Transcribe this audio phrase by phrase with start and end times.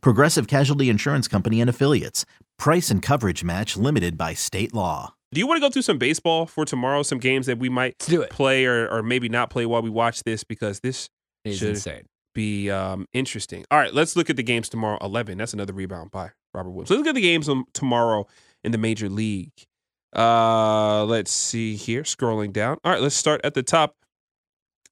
[0.00, 2.24] Progressive Casualty Insurance Company and Affiliates.
[2.58, 5.14] Price and coverage match limited by state law.
[5.32, 7.02] Do you want to go through some baseball for tomorrow?
[7.02, 8.30] Some games that we might do it.
[8.30, 11.08] play or, or maybe not play while we watch this because this
[11.44, 12.04] It's should insane.
[12.34, 13.64] be um, interesting.
[13.70, 14.96] All right, let's look at the games tomorrow.
[15.00, 15.38] 11.
[15.38, 16.90] That's another rebound by Robert Williams.
[16.90, 18.26] Let's look at the games um, tomorrow
[18.62, 19.52] in the major league.
[20.14, 22.02] Uh, let's see here.
[22.04, 22.78] Scrolling down.
[22.84, 23.96] All right, let's start at the top.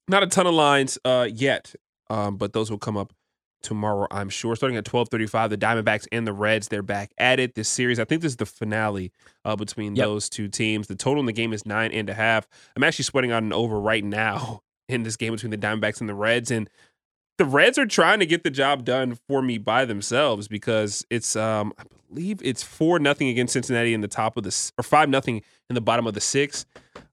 [0.09, 1.73] Not a ton of lines uh, yet,
[2.09, 3.13] um, but those will come up
[3.63, 4.55] tomorrow, I'm sure.
[4.55, 7.99] Starting at 12:35, the Diamondbacks and the Reds they're back at it this series.
[7.99, 9.11] I think this is the finale
[9.43, 10.05] uh, between Yep.
[10.05, 10.87] those two teams.
[10.87, 12.47] The total in the game is nine and a half.
[12.75, 16.07] I'm actually sweating out an over right now in this game between the Diamondbacks and
[16.09, 16.69] the Reds, and
[17.39, 21.35] the Reds are trying to get the job done for me by themselves because it's
[21.35, 25.09] um I believe it's four nothing against Cincinnati in the top of the or five
[25.09, 26.65] nothing in the bottom of the six.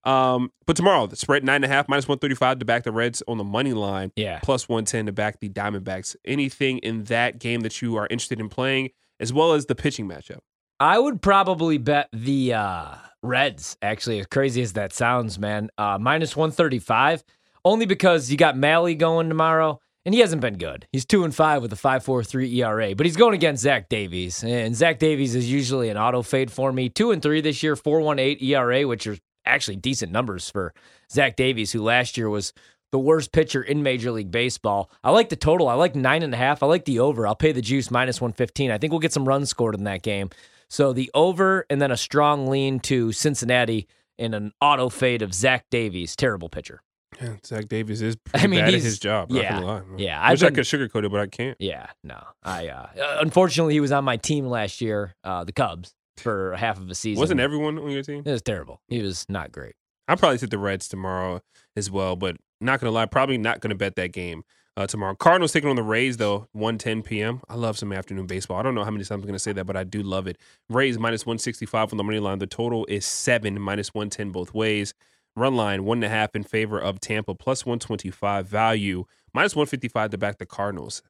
[0.05, 2.84] Um, but tomorrow the spread nine and a half minus one thirty five to back
[2.84, 4.39] the Reds on the money line, Yeah.
[4.43, 6.17] plus one ten to back the Diamondbacks.
[6.25, 10.09] Anything in that game that you are interested in playing, as well as the pitching
[10.09, 10.39] matchup.
[10.78, 15.69] I would probably bet the uh, Reds, actually, as crazy as that sounds, man.
[15.77, 17.23] Uh, minus 135,
[17.67, 20.87] only because you got Mahle going tomorrow, and he hasn't been good.
[20.91, 24.75] He's 2 and 5 with a 5.43 ERA, but he's going against Zach Davies, and
[24.75, 26.89] Zach Davies is usually an auto fade for me.
[26.89, 30.75] 2 and 3 this year, 4.18 ERA, which are actually decent numbers for
[31.11, 32.53] Zach Davies, who last year was
[32.93, 34.91] the worst pitcher in Major League Baseball.
[35.05, 35.69] I like the total.
[35.69, 36.63] I like nine and a half.
[36.63, 37.27] I like the over.
[37.27, 38.71] I'll pay the juice minus 115.
[38.71, 40.31] I think we'll get some runs scored in that game.
[40.69, 45.35] So the over and then a strong lean to Cincinnati in an auto fade of
[45.35, 46.15] Zach Davies.
[46.15, 46.83] Terrible pitcher.
[47.21, 49.33] Yeah, Zach Davies is I mean, bad at his job.
[49.33, 51.56] Yeah, yeah, I wish I could sugarcoat it, but I can't.
[51.59, 52.23] Yeah, no.
[52.43, 52.89] I uh,
[53.21, 56.94] unfortunately he was on my team last year, uh, the Cubs, for half of a
[56.94, 57.20] season.
[57.20, 58.22] Wasn't everyone on your team?
[58.25, 58.81] It was terrible.
[58.88, 59.75] He was not great.
[60.08, 61.41] I'll probably sit the Reds tomorrow
[61.76, 64.42] as well, but not gonna lie, probably not gonna bet that game
[64.76, 65.14] uh, tomorrow.
[65.14, 67.41] Cardinals taking on the Rays though, 1:10 p.m.
[67.48, 68.58] I love some afternoon baseball.
[68.58, 70.38] I don't know how many times I'm gonna say that, but I do love it.
[70.69, 72.38] Rays minus 165 on the money line.
[72.38, 74.94] The total is seven minus 110 both ways.
[75.37, 80.10] Run line one and a half in favor of Tampa plus 125 value minus 155
[80.10, 81.02] to back the Cardinals.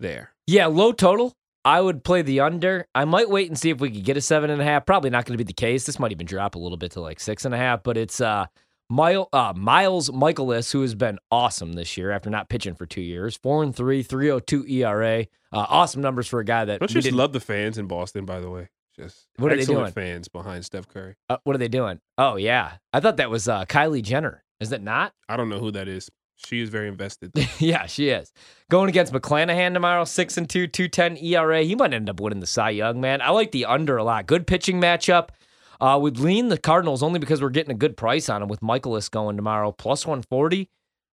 [0.00, 0.30] There.
[0.46, 1.36] Yeah, low total.
[1.64, 2.86] I would play the under.
[2.94, 4.86] I might wait and see if we could get a seven and a half.
[4.86, 5.84] Probably not going to be the case.
[5.84, 7.82] This might even drop a little bit to like six and a half.
[7.82, 8.46] But it's uh,
[8.88, 13.02] Mile, uh Miles Mikolas, who has been awesome this year after not pitching for two
[13.02, 13.36] years.
[13.36, 15.20] Four and three, 302 ERA.
[15.52, 18.24] Uh, awesome numbers for a guy that Don't you just love the fans in Boston,
[18.24, 18.68] by the way?
[18.96, 19.92] Just What are they doing?
[19.92, 21.14] fans behind Steph Curry.
[21.28, 22.00] uh, what are they doing?
[22.16, 24.42] Oh yeah, I thought that was uh, Kylie Jenner.
[24.60, 25.12] Is that not?
[25.28, 26.10] I don't know who that is.
[26.46, 27.32] She is very invested.
[27.58, 28.32] yeah, she is.
[28.70, 31.62] Going against McClanahan tomorrow, six and two, two ten ERA.
[31.62, 33.20] He might end up winning the Cy Young, man.
[33.20, 34.26] I like the under a lot.
[34.26, 35.30] Good pitching matchup.
[35.80, 38.60] Uh, would lean the Cardinals only because we're getting a good price on him with
[38.60, 40.68] Mikolas going tomorrow, plus 140.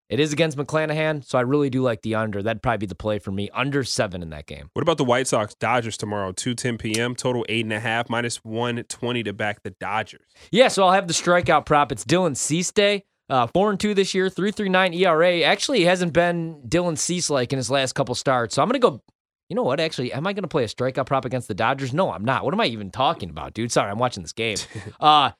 [0.08, 2.44] It is against McClanahan, so I really do like the under.
[2.44, 3.50] That'd probably be the play for me.
[3.54, 4.70] Under seven in that game.
[4.74, 6.32] What about the White Sox Dodgers tomorrow?
[6.32, 7.16] Two ten p.m.
[7.16, 10.28] Total eight and a half minus one twenty to back the Dodgers.
[10.52, 11.92] Yeah, so I'll have the strikeout prop.
[11.92, 13.06] It's Dylan Cease Day.
[13.30, 15.42] Uh, four and two this year, three three nine ERA.
[15.42, 18.56] Actually, hasn't been Dylan Cease like in his last couple starts.
[18.56, 19.02] So I'm gonna go.
[19.50, 19.80] You know what?
[19.80, 21.94] Actually, am I gonna play a strikeout prop against the Dodgers?
[21.94, 22.46] No, I'm not.
[22.46, 23.72] What am I even talking about, dude?
[23.72, 24.58] Sorry, I'm watching this game.
[25.00, 25.32] Uh,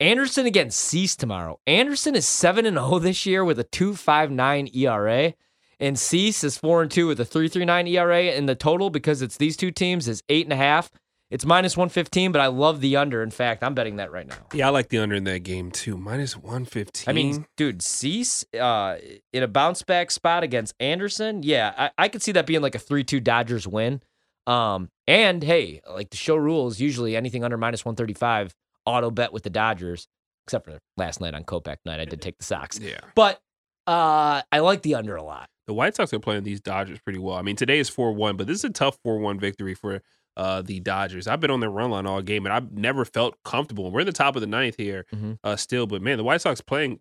[0.00, 1.60] Anderson against Cease tomorrow.
[1.66, 5.34] Anderson is seven and zero this year with a two five nine ERA,
[5.78, 8.22] and Cease is four and two with a three three nine ERA.
[8.22, 10.90] And the total because it's these two teams is eight and a half.
[11.30, 13.22] It's minus one fifteen, but I love the under.
[13.22, 14.46] In fact, I'm betting that right now.
[14.52, 15.96] Yeah, I like the under in that game too.
[15.96, 17.08] Minus one fifteen.
[17.08, 18.96] I mean, dude, Cease uh,
[19.32, 21.42] in a bounce back spot against Anderson.
[21.44, 24.02] Yeah, I, I could see that being like a 3 2 Dodgers win.
[24.46, 28.52] Um, and hey, like the show rules, usually anything under minus 135,
[28.84, 30.08] auto bet with the Dodgers,
[30.46, 32.00] except for last night on Kopech night.
[32.00, 32.80] I did take the Sox.
[32.80, 33.40] yeah, But
[33.86, 35.48] uh, I like the under a lot.
[35.68, 37.36] the White Sox are playing these Dodgers pretty well.
[37.36, 40.02] I mean, today is four one, but this is a tough four one victory for
[40.36, 41.26] uh, the Dodgers.
[41.26, 43.90] I've been on their run line all game, and I've never felt comfortable.
[43.90, 45.38] We're in the top of the ninth here, Mhm.
[45.44, 47.00] uh, still, but man, the White Sox playing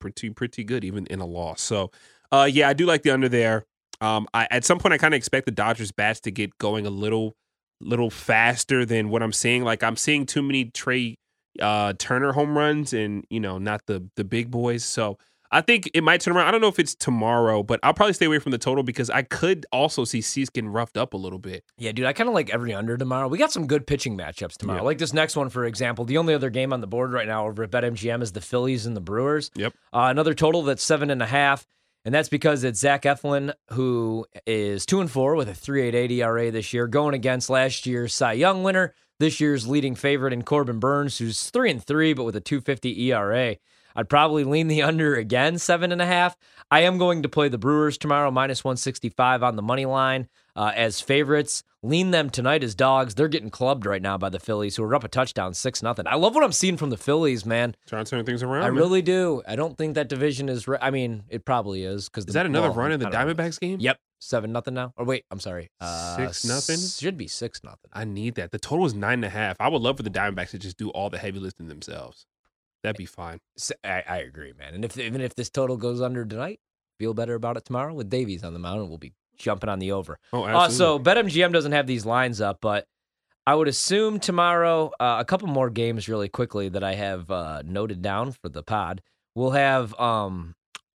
[0.00, 1.60] pretty pretty good even in a loss.
[1.62, 1.90] So,
[2.30, 3.64] uh, yeah, I do like the under there.
[4.00, 6.86] Um, I at some point I kind of expect the Dodgers bats to get going
[6.86, 7.34] a little
[7.80, 9.64] little faster than what I'm seeing.
[9.64, 11.16] Like I'm seeing too many Trea
[11.60, 14.84] uh, Turner home runs, and you know, not the the big boys.
[14.84, 15.18] So.
[15.56, 16.48] I think it might turn around.
[16.48, 19.08] I don't know if it's tomorrow, but I'll probably stay away from the total because
[19.08, 21.64] I could also see Cease getting roughed up a little bit.
[21.78, 23.26] Yeah, dude, I kind of like every under tomorrow.
[23.26, 24.80] We got some good pitching matchups tomorrow.
[24.80, 24.84] Yeah.
[24.84, 26.04] Like this next one, for example.
[26.04, 28.84] The only other game on the board right now over at BetMGM is the Phillies
[28.84, 29.50] and the Brewers.
[29.54, 29.72] Yep.
[29.94, 31.66] Uh, another total that's seven and a half,
[32.04, 35.94] and that's because it's Zach Eflin who is two and four with a three eight
[35.94, 40.34] eight ERA this year, going against last year's Cy Young winner, this year's leading favorite
[40.34, 43.56] in Corbin Burnes, who's three and three but with a two fifty ERA.
[43.96, 46.36] I'd probably lean the under again, seven and a half.
[46.70, 50.72] I am going to play the Brewers tomorrow, minus 165 on the money line uh,
[50.74, 51.62] as favorites.
[51.82, 53.14] Lean them tonight as dogs.
[53.14, 56.06] They're getting clubbed right now by the Phillies, who are up a touchdown, six nothing.
[56.08, 57.76] I love what I'm seeing from the Phillies, man.
[57.86, 58.64] Trying to turn things around.
[58.64, 58.74] I man.
[58.74, 59.42] really do.
[59.46, 60.66] I don't think that division is.
[60.66, 63.78] Re- I mean, it probably is because Is that another run in the Diamondbacks game?
[63.78, 64.94] Yep, seven nothing now.
[64.96, 66.78] Or wait, I'm sorry, uh, Six nothing?
[66.78, 67.90] Should be six nothing.
[67.92, 68.50] I need that.
[68.50, 69.56] The total is nine and a half.
[69.60, 72.26] I would love for the Diamondbacks to just do all the heavy lifting themselves.
[72.86, 73.40] That'd be fine.
[73.82, 74.72] I agree, man.
[74.74, 76.60] And if even if this total goes under tonight,
[77.00, 78.88] feel better about it tomorrow with Davies on the mound.
[78.88, 80.20] We'll be jumping on the over.
[80.32, 82.86] Oh, Uh, so BetMGM doesn't have these lines up, but
[83.44, 87.62] I would assume tomorrow uh, a couple more games really quickly that I have uh,
[87.64, 89.02] noted down for the pod.
[89.34, 90.54] We'll have um,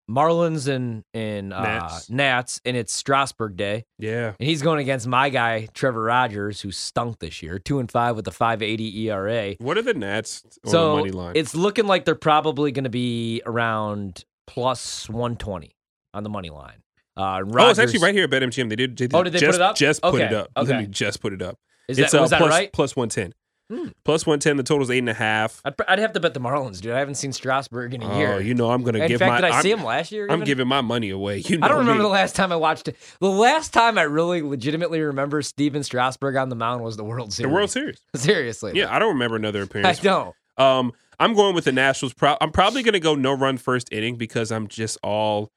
[0.09, 2.09] Marlins and and uh, Nats.
[2.09, 4.33] Nats, and it's Strasburg Day, yeah.
[4.39, 8.15] and he's going against my guy Trevor Rogers, who stunk this year, two and five
[8.15, 9.55] with a five eighty ERA.
[9.59, 11.33] What are the Nats on the So money line?
[11.35, 15.71] it's looking like they're probably going to be around plus one twenty
[16.13, 16.83] on the money line.
[17.15, 18.69] Uh, oh, it's actually right here at BetMGM.
[18.69, 18.97] They did.
[18.97, 19.75] They Oh, did they put just, it up?
[19.75, 20.47] Just put it up.
[20.57, 20.65] okay.
[20.67, 21.57] Literally just put it up.
[21.87, 22.71] Is it's that, uh, was that plus- right?
[22.73, 23.33] Plus one ten.
[23.71, 23.87] Hmm.
[24.03, 24.57] Plus one ten.
[24.57, 25.61] The total's eight and a half.
[25.63, 26.91] I'd, I'd have to bet the Marlins, dude.
[26.91, 28.41] I haven't seen Strasburg in a Oh, year.
[28.41, 29.37] you know I'm gonna in give fact, my.
[29.41, 30.27] did I I'm, see him last year?
[30.29, 31.37] I'm giving my money away.
[31.45, 32.97] You know I don't remember the last time I watched it.
[33.21, 37.31] The last time I really legitimately remember Stephen Strasburg on the mound was the World
[37.31, 37.49] Series.
[37.49, 37.99] the World Series.
[38.15, 38.73] Seriously.
[38.75, 39.99] Yeah, I don't remember another appearance.
[39.99, 40.35] I don't.
[40.57, 42.13] Um, I'm going with the Nationals.
[42.13, 45.49] Pro- I'm probably going to go no run first inning because I'm just all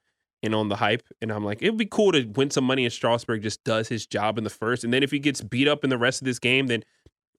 [0.42, 2.84] in on the hype, and I'm like, it'd be cool to win some money.
[2.84, 5.66] And Strasburg just does his job in the first, and then if he gets beat
[5.66, 6.84] up in the rest of this game, then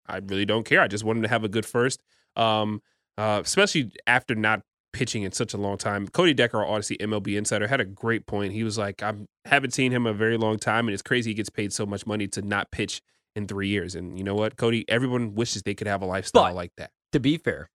[0.08, 0.82] I really don't care.
[0.82, 2.02] I just want him to have a good first,
[2.36, 2.82] um,
[3.18, 4.62] uh, especially after not
[4.94, 6.08] pitching in such a long time.
[6.08, 8.54] Cody Decker, our Odyssey MLB insider, had a great point.
[8.54, 9.14] He was like, I
[9.46, 12.06] haven't seen him a very long time, and it's crazy he gets paid so much
[12.08, 13.02] money to not pitch
[13.36, 13.96] in three years.
[13.96, 14.86] And you know what, Cody?
[14.88, 16.92] Everyone wishes they could have a lifestyle But- like that.
[17.12, 17.70] To be fair.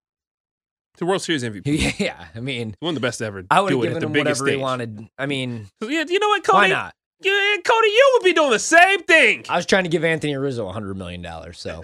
[0.98, 1.98] The World Series MVP.
[2.00, 2.26] Yeah.
[2.34, 3.44] I mean, One of the best ever.
[3.50, 4.56] I would have given him whatever stage.
[4.56, 5.08] he wanted.
[5.18, 6.56] I mean, Yeah, you know what, Cody?
[6.58, 6.94] why not?
[7.22, 9.44] Yeah, Cody, you would be doing the same thing.
[9.48, 11.26] I was trying to give Anthony Rizzo $100 million.
[11.52, 11.82] So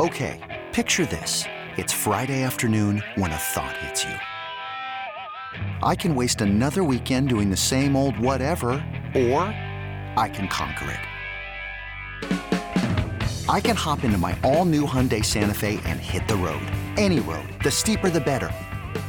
[0.00, 1.44] Okay, picture this.
[1.76, 4.14] It's Friday afternoon when a thought hits you.
[5.82, 8.68] I can waste another weekend doing the same old whatever,
[9.14, 9.42] or
[10.16, 11.00] I can conquer it.
[13.48, 16.62] I can hop into my all new Hyundai Santa Fe and hit the road.
[16.96, 17.48] Any road.
[17.64, 18.50] The steeper, the better.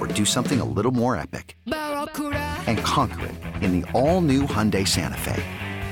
[0.00, 1.56] or do something a little more epic?
[2.66, 5.42] And conquer it in the all new Hyundai Santa Fe.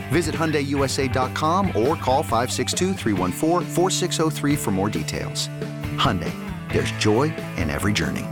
[0.08, 5.49] Visit HyundaiUSA.com or call 562-314-4603 for more details.
[5.96, 6.32] Hyundai,
[6.72, 8.25] there's joy in every journey.